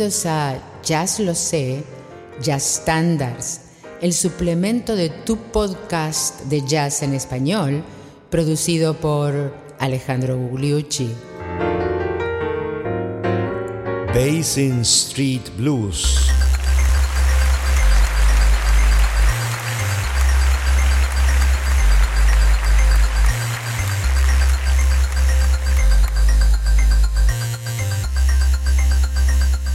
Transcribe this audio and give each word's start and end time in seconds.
Bienvenidos 0.00 0.24
a 0.24 0.58
Jazz 0.82 1.20
Lo 1.20 1.34
Sé, 1.34 1.84
Jazz 2.40 2.80
Standards, 2.80 3.60
el 4.00 4.14
suplemento 4.14 4.96
de 4.96 5.10
tu 5.10 5.36
podcast 5.36 6.40
de 6.44 6.66
jazz 6.66 7.02
en 7.02 7.12
español, 7.12 7.84
producido 8.30 8.94
por 8.94 9.54
Alejandro 9.78 10.38
Gugliucci. 10.38 11.10
Basin 14.14 14.80
Street 14.80 15.42
Blues. 15.58 16.30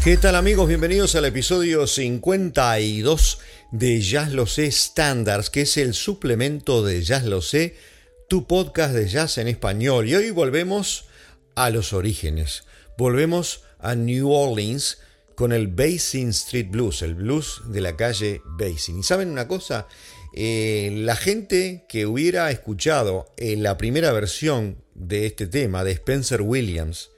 ¿Qué 0.05 0.17
tal 0.17 0.35
amigos? 0.35 0.67
Bienvenidos 0.67 1.15
al 1.15 1.25
episodio 1.25 1.87
52 1.87 3.39
de 3.71 4.01
Jazz 4.01 4.33
Lo 4.33 4.45
Sé 4.45 4.71
Standards, 4.71 5.49
que 5.49 5.61
es 5.61 5.77
el 5.77 5.95
suplemento 5.95 6.83
de 6.83 7.01
Jazz 7.01 7.23
Lo 7.23 7.41
Sé, 7.41 7.75
tu 8.29 8.45
podcast 8.45 8.93
de 8.93 9.07
jazz 9.07 9.39
en 9.39 9.47
español. 9.47 10.07
Y 10.07 10.13
hoy 10.13 10.29
volvemos 10.29 11.07
a 11.55 11.71
los 11.71 11.91
orígenes. 11.91 12.65
Volvemos 12.99 13.63
a 13.79 13.95
New 13.95 14.31
Orleans 14.31 14.99
con 15.33 15.51
el 15.51 15.69
Basin 15.69 16.29
Street 16.29 16.67
Blues, 16.69 17.01
el 17.01 17.15
blues 17.15 17.63
de 17.65 17.81
la 17.81 17.97
calle 17.97 18.43
Basin. 18.45 18.99
¿Y 18.99 19.03
saben 19.03 19.31
una 19.31 19.47
cosa? 19.47 19.87
Eh, 20.35 20.91
la 20.97 21.15
gente 21.15 21.85
que 21.89 22.05
hubiera 22.05 22.51
escuchado 22.51 23.33
eh, 23.37 23.55
la 23.55 23.75
primera 23.75 24.11
versión 24.11 24.83
de 24.93 25.25
este 25.25 25.47
tema 25.47 25.83
de 25.83 25.93
Spencer 25.93 26.43
Williams 26.43 27.09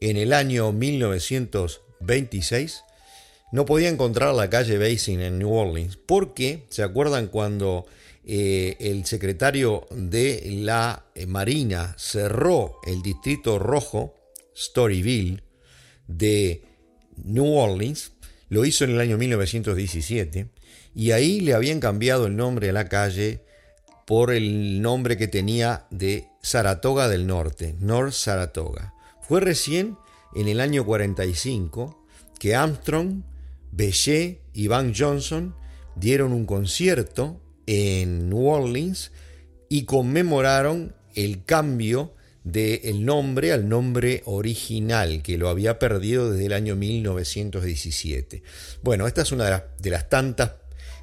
en 0.00 0.16
el 0.16 0.32
año 0.32 0.72
1900 0.72 1.82
26, 2.00 2.84
no 3.52 3.64
podía 3.64 3.88
encontrar 3.88 4.34
la 4.34 4.50
calle 4.50 4.78
Basin 4.78 5.20
en 5.20 5.38
New 5.38 5.52
Orleans, 5.52 5.96
porque, 5.96 6.66
¿se 6.70 6.82
acuerdan 6.82 7.28
cuando 7.28 7.86
eh, 8.24 8.76
el 8.80 9.06
secretario 9.06 9.86
de 9.90 10.42
la 10.62 11.04
eh, 11.14 11.26
Marina 11.26 11.94
cerró 11.98 12.78
el 12.86 13.02
distrito 13.02 13.58
rojo, 13.58 14.14
Storyville, 14.56 15.42
de 16.06 16.62
New 17.16 17.56
Orleans? 17.56 18.12
Lo 18.48 18.64
hizo 18.64 18.84
en 18.84 18.90
el 18.90 19.00
año 19.00 19.18
1917 19.18 20.48
y 20.94 21.12
ahí 21.12 21.40
le 21.40 21.54
habían 21.54 21.80
cambiado 21.80 22.26
el 22.26 22.36
nombre 22.36 22.70
a 22.70 22.72
la 22.72 22.88
calle 22.88 23.44
por 24.06 24.32
el 24.32 24.82
nombre 24.82 25.16
que 25.16 25.28
tenía 25.28 25.86
de 25.90 26.26
Saratoga 26.42 27.08
del 27.08 27.26
Norte, 27.26 27.76
North 27.78 28.12
Saratoga. 28.12 28.92
Fue 29.20 29.40
recién 29.40 29.96
en 30.34 30.48
el 30.48 30.60
año 30.60 30.84
45 30.84 32.04
que 32.38 32.54
Armstrong, 32.54 33.22
Bechet 33.72 34.40
y 34.54 34.66
Van 34.68 34.94
Johnson 34.94 35.54
dieron 35.94 36.32
un 36.32 36.46
concierto 36.46 37.40
en 37.66 38.28
New 38.30 38.46
Orleans 38.46 39.12
y 39.68 39.84
conmemoraron 39.84 40.94
el 41.14 41.44
cambio 41.44 42.14
del 42.44 43.04
nombre 43.04 43.52
al 43.52 43.68
nombre 43.68 44.22
original, 44.24 45.22
que 45.22 45.36
lo 45.36 45.48
había 45.48 45.78
perdido 45.78 46.30
desde 46.30 46.46
el 46.46 46.52
año 46.54 46.74
1917. 46.74 48.42
Bueno, 48.82 49.06
esta 49.06 49.22
es 49.22 49.32
una 49.32 49.44
de 49.44 49.62
de 49.78 49.90
las 49.90 50.08
tantas 50.08 50.52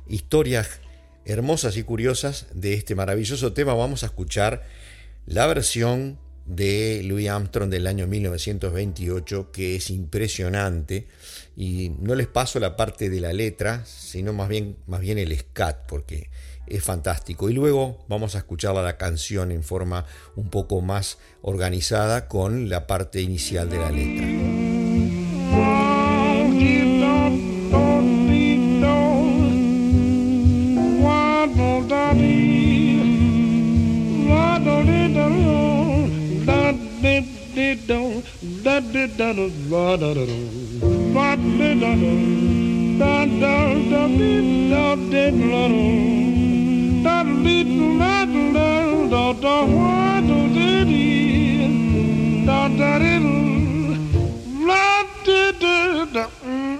historias 0.07 0.81
hermosas 1.25 1.77
y 1.77 1.83
curiosas 1.83 2.47
de 2.53 2.73
este 2.73 2.95
maravilloso 2.95 3.53
tema. 3.53 3.73
Vamos 3.73 4.03
a 4.03 4.07
escuchar 4.07 4.65
la 5.25 5.45
versión 5.45 6.17
de 6.47 7.01
Louis 7.03 7.29
Armstrong 7.29 7.69
del 7.69 7.87
año 7.87 8.07
1928 8.07 9.51
que 9.51 9.75
es 9.75 9.89
impresionante 9.89 11.07
y 11.55 11.91
no 11.99 12.15
les 12.15 12.27
paso 12.27 12.59
la 12.59 12.75
parte 12.75 13.09
de 13.09 13.19
la 13.19 13.33
letra 13.33 13.83
sino 13.85 14.33
más 14.33 14.47
bien, 14.49 14.77
más 14.87 15.01
bien 15.01 15.17
el 15.17 15.37
scat 15.37 15.85
porque 15.87 16.29
es 16.65 16.83
fantástico 16.83 17.49
y 17.49 17.53
luego 17.53 18.05
vamos 18.07 18.35
a 18.35 18.39
escuchar 18.39 18.75
la 18.75 18.97
canción 18.97 19.51
en 19.51 19.63
forma 19.63 20.05
un 20.35 20.49
poco 20.49 20.81
más 20.81 21.17
organizada 21.41 22.27
con 22.27 22.69
la 22.69 22.87
parte 22.87 23.21
inicial 23.21 23.69
de 23.69 23.77
la 23.77 23.91
letra. 23.91 24.56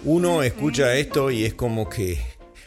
Uno 0.04 0.44
escucha 0.44 0.96
esto 0.96 1.32
y 1.32 1.46
es 1.46 1.54
como 1.56 1.90
que 1.90 2.20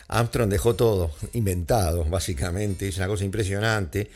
Armstrong 0.09 0.51
dejó 0.51 0.75
todo 0.75 1.13
inventado, 1.35 2.05
básicamente, 2.05 2.89
es 2.89 2.97
una 2.97 3.07
cosa 3.07 3.25
impresionante 3.25 4.11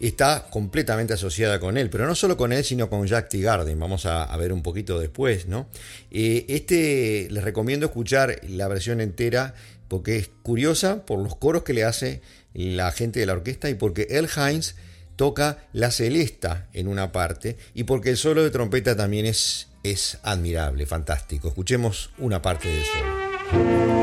está 0.00 0.46
completamente 0.50 1.12
asociada 1.12 1.60
con 1.60 1.76
él, 1.76 1.90
pero 1.90 2.06
no 2.06 2.14
solo 2.14 2.36
con 2.36 2.52
él, 2.52 2.64
sino 2.64 2.88
con 2.88 3.06
Jack 3.06 3.28
T. 3.28 3.40
Garden. 3.40 3.78
Vamos 3.78 4.06
a, 4.06 4.34
ver 4.36 4.52
un 4.52 4.62
poquito 4.62 4.98
después, 4.98 5.46
¿no? 5.46 5.68
Eh, 6.10 6.46
este 6.48 7.28
les 7.30 7.44
recomiendo 7.44 7.86
escuchar 7.86 8.40
la 8.48 8.66
versión 8.68 9.00
entera 9.00 9.54
porque 9.88 10.16
es 10.16 10.30
curiosa 10.42 11.04
por 11.04 11.18
los 11.18 11.36
coros 11.36 11.62
que 11.62 11.74
le 11.74 11.84
hace 11.84 12.22
la 12.54 12.90
gente 12.92 13.20
de 13.20 13.26
la 13.26 13.34
orquesta 13.34 13.68
y 13.68 13.74
porque 13.74 14.06
El 14.10 14.28
Hines 14.34 14.76
toca 15.16 15.58
la 15.74 15.90
celesta 15.90 16.68
en 16.72 16.88
una 16.88 17.12
parte 17.12 17.58
y 17.74 17.84
porque 17.84 18.10
el 18.10 18.16
solo 18.16 18.42
de 18.42 18.50
trompeta 18.50 18.96
también 18.96 19.26
es, 19.26 19.68
es 19.82 20.18
admirable, 20.22 20.86
fantástico. 20.86 21.48
Escuchemos 21.48 22.10
una 22.18 22.40
parte 22.40 22.68
del 22.68 22.84
solo. 22.84 23.99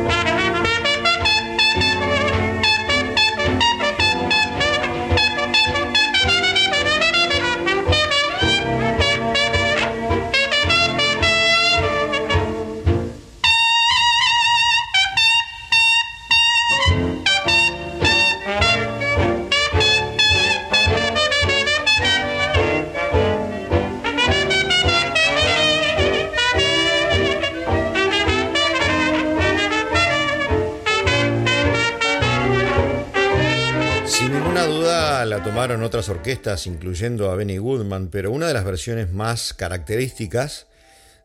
Otras 35.88 36.10
orquestas, 36.10 36.68
incluyendo 36.68 37.32
a 37.32 37.36
Benny 37.36 37.58
Goodman, 37.58 38.10
pero 38.10 38.32
una 38.32 38.48
de 38.48 38.54
las 38.54 38.66
versiones 38.66 39.12
más 39.14 39.54
características, 39.54 40.68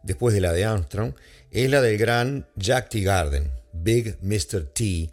después 0.04 0.34
de 0.34 0.40
la 0.40 0.52
de 0.52 0.64
Armstrong, 0.64 1.14
es 1.50 1.68
la 1.68 1.82
del 1.82 1.98
gran 1.98 2.46
Jack 2.54 2.88
T. 2.88 3.00
Garden, 3.00 3.50
Big 3.72 4.18
Mr. 4.22 4.64
T, 4.72 5.10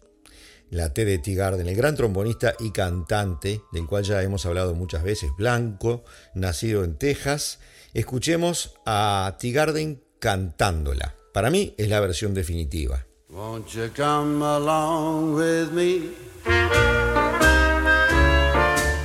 la 0.70 0.94
T 0.94 1.04
de 1.04 1.18
T. 1.18 1.34
Garden, 1.34 1.68
el 1.68 1.76
gran 1.76 1.96
trombonista 1.96 2.54
y 2.60 2.72
cantante, 2.72 3.62
del 3.72 3.88
cual 3.88 4.04
ya 4.04 4.22
hemos 4.22 4.46
hablado 4.46 4.76
muchas 4.76 5.02
veces, 5.02 5.32
blanco, 5.36 6.04
nacido 6.36 6.84
en 6.84 6.96
Texas. 6.96 7.60
Escuchemos 7.96 8.76
a 8.86 9.36
T. 9.40 9.52
Garden 9.52 10.04
cantándola. 10.20 11.16
Para 11.34 11.50
mí 11.50 11.74
es 11.78 11.90
la 11.90 12.00
versión 12.00 12.36
definitiva. 12.36 13.04
Won't 13.30 13.68
you 13.70 13.90
come 13.96 14.46
along 14.46 15.34
with 15.34 15.72
me? 15.72 17.39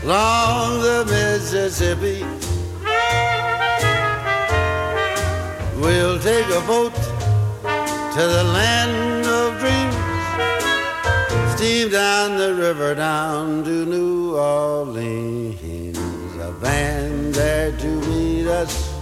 Along 0.04 0.82
the 0.82 1.04
Mississippi. 1.06 2.22
We'll 5.80 6.18
take 6.18 6.46
a 6.46 6.60
boat 6.66 6.94
to 6.94 8.22
the 8.36 8.44
land 8.52 9.26
of 9.26 9.58
dreams. 9.60 9.96
Steam 11.54 11.88
down 11.90 12.36
the 12.36 12.54
river 12.54 12.94
down 12.94 13.64
to 13.64 13.86
New 13.86 14.36
Orleans. 14.36 15.96
A 16.36 16.52
band 16.52 17.34
there 17.34 17.72
to 17.72 17.86
meet 18.08 18.46
us. 18.46 18.92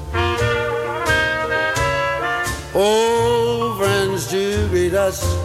Old 2.75 3.79
friends 3.79 4.31
to 4.31 4.69
greet 4.69 4.95
us. 4.95 5.42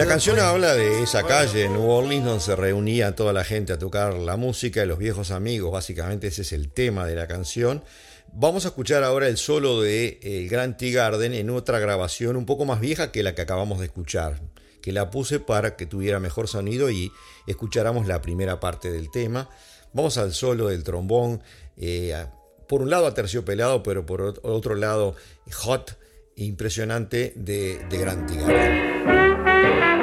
La 0.00 0.06
canción 0.06 0.40
habla 0.40 0.74
de 0.74 1.02
esa 1.02 1.24
calle 1.24 1.66
en 1.66 1.74
New 1.74 1.90
Orleans 1.90 2.24
donde 2.24 2.40
se 2.40 2.56
reunía 2.56 3.14
toda 3.14 3.34
la 3.34 3.44
gente 3.44 3.74
a 3.74 3.78
tocar 3.78 4.14
la 4.14 4.38
música 4.38 4.80
de 4.80 4.86
los 4.86 4.96
viejos 4.96 5.30
amigos, 5.30 5.70
básicamente 5.70 6.28
ese 6.28 6.40
es 6.40 6.54
el 6.54 6.72
tema 6.72 7.04
de 7.04 7.14
la 7.16 7.26
canción. 7.26 7.84
Vamos 8.32 8.64
a 8.64 8.68
escuchar 8.68 9.04
ahora 9.04 9.28
el 9.28 9.36
solo 9.36 9.82
de 9.82 10.18
El 10.22 10.48
Gran 10.48 10.78
Tea 10.78 10.94
Garden 10.94 11.34
en 11.34 11.50
otra 11.50 11.80
grabación 11.80 12.36
un 12.36 12.46
poco 12.46 12.64
más 12.64 12.80
vieja 12.80 13.12
que 13.12 13.22
la 13.22 13.34
que 13.34 13.42
acabamos 13.42 13.78
de 13.78 13.86
escuchar, 13.86 14.40
que 14.80 14.90
la 14.90 15.10
puse 15.10 15.38
para 15.38 15.76
que 15.76 15.84
tuviera 15.84 16.18
mejor 16.18 16.48
sonido 16.48 16.90
y 16.90 17.12
escucháramos 17.46 18.06
la 18.06 18.22
primera 18.22 18.58
parte 18.58 18.90
del 18.90 19.10
tema. 19.10 19.50
Vamos 19.92 20.16
al 20.16 20.32
solo 20.32 20.68
del 20.68 20.82
trombón, 20.82 21.42
eh, 21.76 22.24
por 22.66 22.80
un 22.80 22.88
lado 22.88 23.06
aterciopelado, 23.06 23.82
pero 23.82 24.06
por 24.06 24.40
otro 24.44 24.76
lado 24.76 25.14
hot, 25.52 25.98
impresionante 26.36 27.34
de, 27.36 27.84
de 27.90 27.98
Gran 27.98 28.26
Tea 28.26 28.46
Garden. 28.46 29.19
Thank 29.62 29.84
you. 29.84 29.99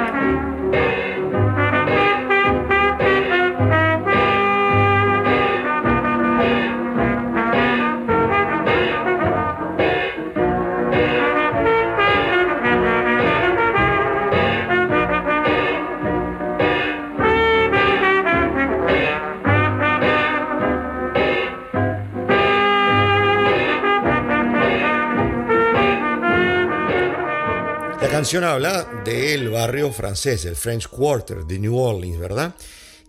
Canción 28.18 28.42
habla 28.42 29.02
del 29.04 29.48
barrio 29.48 29.92
francés, 29.92 30.44
el 30.44 30.56
French 30.56 30.88
Quarter 30.88 31.44
de 31.44 31.60
New 31.60 31.78
Orleans, 31.78 32.18
¿verdad? 32.18 32.52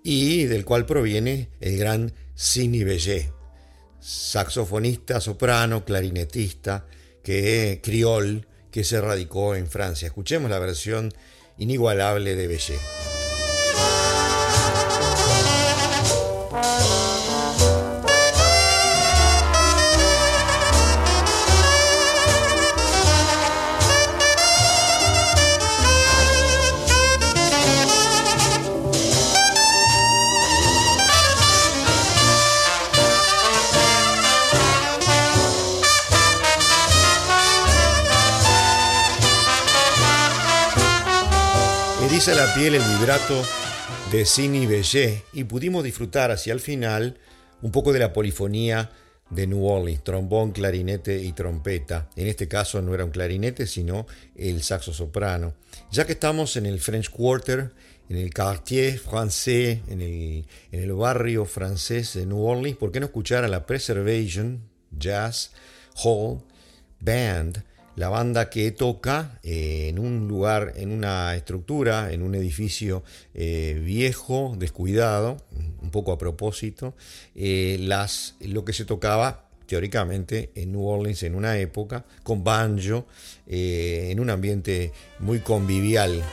Y 0.04 0.44
del 0.44 0.64
cual 0.64 0.86
proviene 0.86 1.50
el 1.62 1.80
gran 1.80 2.14
Sidney 2.36 2.84
Bellet, 2.84 3.34
saxofonista, 4.00 5.20
soprano, 5.20 5.84
clarinetista, 5.84 6.86
que 7.24 7.80
criol, 7.82 8.46
que 8.70 8.84
se 8.84 9.02
radicó 9.02 9.56
en 9.56 9.66
Francia. 9.66 10.06
Escuchemos 10.06 10.52
la 10.52 10.60
versión 10.60 11.12
inigualable 11.58 12.36
de 12.36 12.46
Bellet. 12.46 13.09
Piel 42.56 42.76
el 42.76 42.82
vibrato 42.98 43.44
de 44.12 44.26
Cini 44.26 44.66
Bellet 44.66 45.24
y 45.34 45.44
pudimos 45.44 45.84
disfrutar 45.84 46.32
hacia 46.32 46.54
el 46.54 46.60
final 46.60 47.18
un 47.62 47.72
poco 47.72 47.94
de 47.94 48.00
la 48.00 48.14
polifonía 48.14 48.92
de 49.30 49.46
New 49.46 49.66
Orleans, 49.66 50.04
trombón, 50.04 50.52
clarinete 50.52 51.22
y 51.22 51.34
trompeta. 51.34 52.10
En 52.16 52.28
este 52.28 52.48
caso 52.48 52.82
no 52.82 52.94
era 52.94 53.06
un 53.06 53.12
clarinete, 53.12 53.68
sino 53.68 54.08
el 54.36 54.64
saxo 54.64 54.94
soprano. 54.94 55.54
Ya 55.92 56.06
que 56.06 56.14
estamos 56.14 56.56
en 56.56 56.66
el 56.66 56.80
French 56.80 57.10
Quarter, 57.10 57.72
en 58.10 58.18
el 58.18 58.34
quartier 58.34 59.00
français, 59.00 59.82
en 59.88 60.02
el, 60.02 60.46
en 60.72 60.84
el 60.84 60.94
barrio 60.94 61.46
francés 61.46 62.14
de 62.14 62.26
New 62.26 62.44
Orleans, 62.44 62.78
¿por 62.78 62.92
qué 62.92 63.00
no 63.00 63.08
escuchar 63.08 63.44
a 63.44 63.48
la 63.48 63.66
Preservation 63.66 64.62
Jazz 64.92 65.52
Hall 66.04 66.42
Band? 67.00 67.64
La 68.00 68.08
banda 68.08 68.50
que 68.50 68.72
toca 68.72 69.40
eh, 69.44 69.90
en 69.90 70.00
un 70.00 70.30
lugar, 70.30 70.72
en 70.78 70.94
una 70.94 71.36
estructura, 71.36 72.14
en 72.14 72.22
un 72.22 72.34
edificio 72.34 73.04
eh, 73.34 73.78
viejo, 73.84 74.56
descuidado, 74.58 75.36
un 75.82 75.92
poco 75.92 76.14
a 76.14 76.18
propósito, 76.18 76.96
eh, 77.36 77.76
las, 77.82 78.36
lo 78.40 78.64
que 78.64 78.72
se 78.72 78.86
tocaba 78.86 79.50
teóricamente 79.66 80.50
en 80.56 80.72
New 80.72 80.88
Orleans 80.88 81.24
en 81.24 81.36
una 81.36 81.58
época, 81.58 82.06
con 82.24 82.42
banjo, 82.42 83.06
en 83.46 84.18
un 84.22 84.30
ambiente 84.30 84.94
muy 85.20 85.40
convivial. 85.40 86.24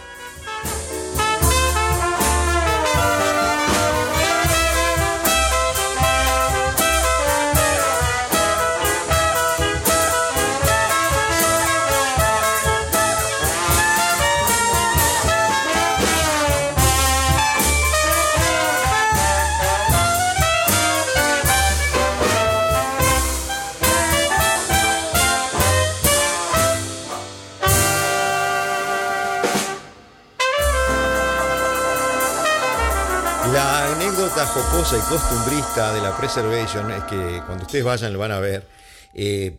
Jocosa 34.76 34.98
y 34.98 35.00
costumbrista 35.08 35.94
de 35.94 36.02
la 36.02 36.14
Preservation 36.16 36.90
es 36.90 37.02
que 37.04 37.40
cuando 37.46 37.64
ustedes 37.64 37.82
vayan 37.82 38.12
lo 38.12 38.18
van 38.18 38.32
a 38.32 38.40
ver. 38.40 38.66
Eh, 39.14 39.56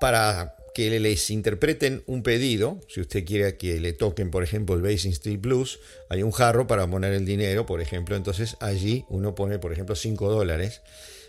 para 0.00 0.54
que 0.74 1.00
les 1.00 1.30
interpreten 1.30 2.02
un 2.06 2.22
pedido, 2.22 2.78
si 2.88 3.00
usted 3.00 3.24
quiere 3.24 3.56
que 3.56 3.80
le 3.80 3.94
toquen, 3.94 4.30
por 4.30 4.42
ejemplo, 4.42 4.74
el 4.74 4.82
Basin 4.82 5.12
Street 5.12 5.40
Blues, 5.40 5.78
hay 6.10 6.22
un 6.22 6.30
jarro 6.30 6.66
para 6.66 6.86
poner 6.86 7.14
el 7.14 7.24
dinero, 7.24 7.64
por 7.64 7.80
ejemplo, 7.80 8.16
entonces 8.16 8.56
allí 8.60 9.06
uno 9.08 9.34
pone, 9.34 9.58
por 9.58 9.72
ejemplo, 9.72 9.94
5 9.94 10.30
dólares. 10.30 10.82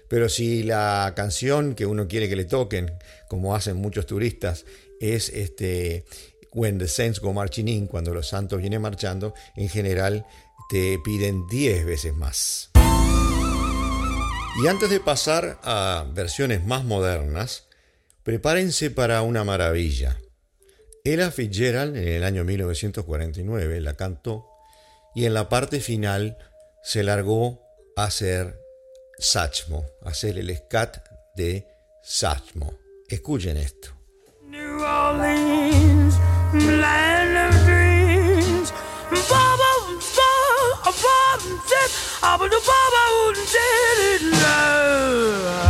Pero 0.10 0.28
si 0.28 0.64
la 0.64 1.14
canción 1.16 1.74
que 1.74 1.86
uno 1.86 2.10
quiere 2.10 2.28
que 2.28 2.36
le 2.36 2.46
toquen, 2.46 2.92
como 3.30 3.56
hacen 3.56 3.78
muchos 3.78 4.08
turistas, 4.08 4.66
es 5.00 5.30
este 5.30 6.04
When 6.52 6.80
the 6.80 6.88
Saints 6.88 7.22
Go 7.22 7.32
Marching 7.32 7.70
In, 7.70 7.88
cuando 7.88 8.14
los 8.14 8.28
santos 8.28 8.60
vienen 8.60 8.82
marchando, 8.82 9.34
en 9.56 9.70
general 9.70 10.26
te 10.70 11.00
piden 11.00 11.48
10 11.48 11.86
veces 11.86 12.14
más. 12.14 12.71
Y 14.62 14.68
antes 14.68 14.92
de 14.92 15.00
pasar 15.00 15.60
a 15.64 16.06
versiones 16.14 16.64
más 16.64 16.84
modernas, 16.84 17.68
prepárense 18.22 18.92
para 18.92 19.24
una 19.24 19.44
maravilla. 19.44 20.20
Ella 21.04 21.32
Fitzgerald 21.32 21.98
en 21.98 22.08
el 22.08 22.24
año 22.24 22.44
1949 22.44 23.82
la 23.82 23.96
cantó 23.96 24.46
y 25.16 25.26
en 25.26 25.34
la 25.34 25.50
parte 25.50 25.80
final 25.80 26.38
se 26.84 27.02
largó 27.02 27.60
a 27.96 28.04
hacer 28.04 28.60
Sachmo, 29.18 29.84
a 30.06 30.10
hacer 30.10 30.38
el 30.38 30.56
scat 30.56 31.08
de 31.36 31.66
Sachmo. 32.04 32.76
Escuchen 33.10 33.58
esto. 33.58 33.90
But 42.42 42.50
the 42.50 42.62
Baba 42.70 43.04
wouldn't 43.18 43.50
tell 43.56 44.00
it 44.14 44.24
now. 44.42 45.70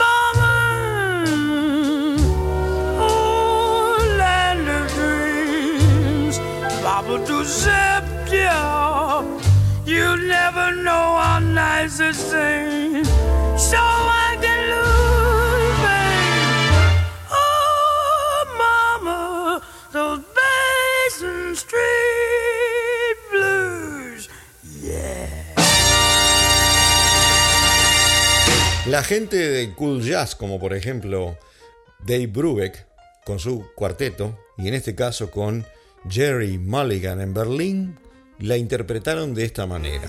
Mama, 0.00 0.54
oh 3.00 3.96
land 4.18 4.68
of 4.68 4.82
dreams, 4.92 6.36
Baba 6.82 7.14
to 7.24 7.36
Zeptia. 7.60 8.60
You 9.86 10.06
never 10.28 10.66
know 10.84 11.06
how 11.22 11.38
nice 11.38 11.96
this 11.96 12.20
thing. 12.30 12.65
La 28.88 29.02
gente 29.02 29.36
de 29.36 29.72
cool 29.74 30.00
jazz, 30.00 30.36
como 30.36 30.60
por 30.60 30.72
ejemplo 30.72 31.36
Dave 32.06 32.28
Brubeck 32.28 32.86
con 33.24 33.40
su 33.40 33.66
cuarteto, 33.74 34.38
y 34.56 34.68
en 34.68 34.74
este 34.74 34.94
caso 34.94 35.32
con 35.32 35.66
Jerry 36.08 36.56
Mulligan 36.56 37.20
en 37.20 37.34
Berlín, 37.34 37.98
la 38.38 38.56
interpretaron 38.56 39.34
de 39.34 39.44
esta 39.44 39.66
manera. 39.66 40.08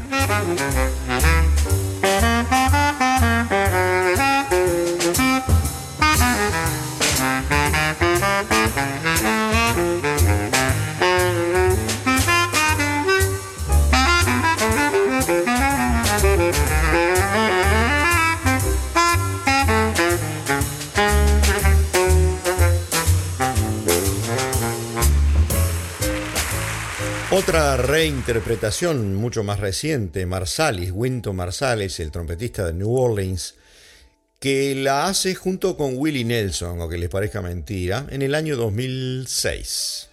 Reinterpretación 27.78 29.14
mucho 29.14 29.44
más 29.44 29.60
reciente, 29.60 30.26
Marsalis, 30.26 30.92
Winton 30.92 31.36
Marsalis, 31.36 32.00
el 32.00 32.12
trompetista 32.12 32.66
de 32.66 32.74
New 32.74 32.92
Orleans, 32.92 33.54
que 34.40 34.74
la 34.74 35.06
hace 35.06 35.36
junto 35.36 35.78
con 35.78 35.96
Willie 35.96 36.26
Nelson, 36.26 36.82
o 36.82 36.90
que 36.90 36.98
les 36.98 37.10
parezca 37.10 37.44
mentira, 37.44 38.08
en 38.10 38.24
el 38.24 38.34
año 38.34 38.58
2006. 38.58 40.10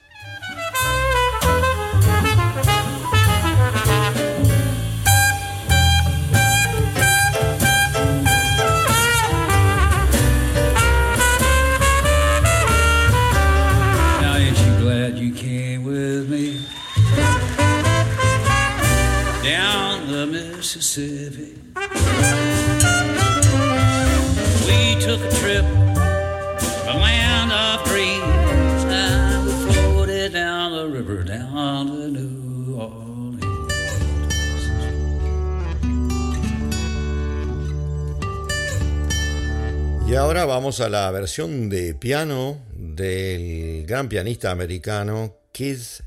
Y 40.15 40.17
ahora 40.17 40.45
vamos 40.45 40.81
a 40.81 40.89
la 40.89 41.11
versión 41.11 41.69
de 41.69 41.93
piano 41.93 42.61
del 42.73 43.85
gran 43.85 44.09
pianista 44.09 44.53
americano 44.53 45.39
Keith 45.51 46.05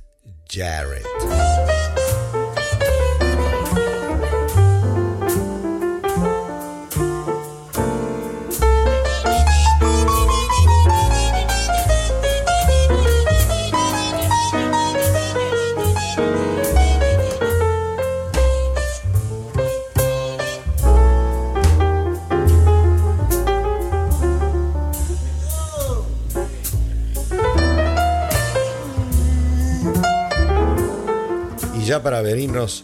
Jarrett. 0.47 1.36
Ya 31.87 32.03
para 32.03 32.21
venirnos 32.21 32.83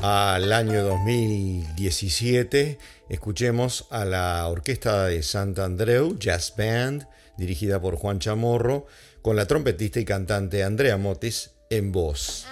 al 0.00 0.52
año 0.52 0.84
2017, 0.84 2.78
escuchemos 3.08 3.88
a 3.90 4.04
la 4.04 4.46
Orquesta 4.46 5.06
de 5.06 5.24
Sant 5.24 5.58
Andreu 5.58 6.16
Jazz 6.20 6.54
Band, 6.56 7.08
dirigida 7.36 7.80
por 7.80 7.96
Juan 7.96 8.20
Chamorro, 8.20 8.86
con 9.22 9.34
la 9.34 9.46
trompetista 9.46 9.98
y 9.98 10.04
cantante 10.04 10.62
Andrea 10.62 10.96
Motis 10.96 11.50
en 11.68 11.90
voz. 11.90 12.46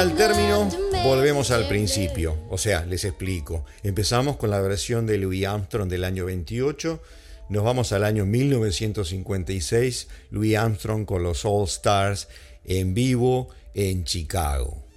El 0.00 0.14
término 0.14 0.66
volvemos 1.04 1.50
al 1.50 1.68
principio, 1.68 2.38
o 2.48 2.56
sea, 2.56 2.86
les 2.86 3.04
explico. 3.04 3.66
Empezamos 3.82 4.38
con 4.38 4.48
la 4.48 4.58
versión 4.62 5.06
de 5.06 5.18
Louis 5.18 5.44
Armstrong 5.44 5.90
del 5.90 6.04
año 6.04 6.24
28, 6.24 7.02
nos 7.50 7.64
vamos 7.64 7.92
al 7.92 8.04
año 8.04 8.24
1956, 8.24 10.08
Louis 10.30 10.56
Armstrong 10.56 11.04
con 11.04 11.22
los 11.22 11.44
All 11.44 11.64
Stars 11.64 12.28
en 12.64 12.94
vivo 12.94 13.50
en 13.74 14.04
Chicago. 14.04 14.89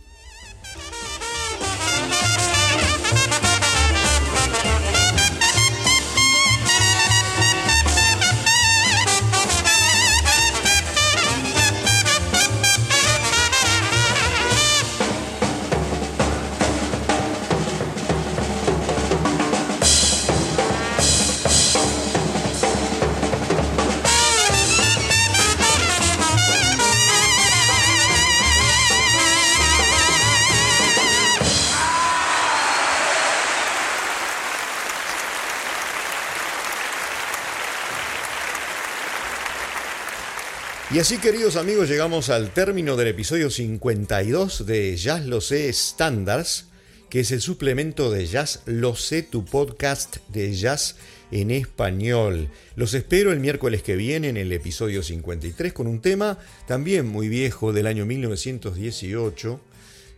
Y 40.93 40.99
así, 40.99 41.17
queridos 41.17 41.55
amigos, 41.55 41.89
llegamos 41.89 42.29
al 42.29 42.53
término 42.53 42.95
del 42.95 43.07
episodio 43.07 43.49
52 43.49 44.67
de 44.67 44.95
Jazz 44.95 45.25
Lo 45.25 45.41
Sé 45.41 45.73
Standards, 45.73 46.67
que 47.09 47.21
es 47.21 47.31
el 47.31 47.41
suplemento 47.41 48.11
de 48.11 48.27
Jazz 48.27 48.61
Lo 48.67 48.95
Sé, 48.95 49.23
tu 49.23 49.43
podcast 49.43 50.17
de 50.27 50.53
jazz 50.53 50.97
en 51.31 51.49
español. 51.49 52.47
Los 52.75 52.93
espero 52.93 53.31
el 53.31 53.39
miércoles 53.39 53.81
que 53.81 53.95
viene 53.95 54.29
en 54.29 54.37
el 54.37 54.51
episodio 54.51 55.01
53 55.01 55.73
con 55.73 55.87
un 55.87 55.99
tema 55.99 56.37
también 56.67 57.07
muy 57.07 57.27
viejo 57.27 57.73
del 57.73 57.87
año 57.87 58.05
1918 58.05 59.59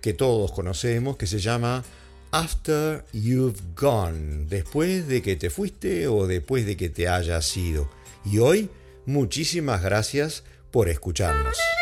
que 0.01 0.13
todos 0.13 0.51
conocemos, 0.51 1.15
que 1.15 1.25
se 1.25 1.39
llama 1.39 1.86
After 2.32 3.05
You've 3.13 3.62
Gone, 3.77 4.48
después 4.50 5.08
de 5.08 5.22
que 5.22 5.38
te 5.38 5.50
fuiste 5.50 6.10
o 6.10 6.27
después 6.27 6.65
de 6.65 6.75
que 6.75 6.89
te 6.89 7.08
hayas 7.08 7.55
ido. 7.55 7.89
Y 8.25 8.39
hoy, 8.39 8.70
muchísimas 9.05 9.82
gracias 9.82 10.44
por 10.75 10.89
escucharnos. 10.89 11.75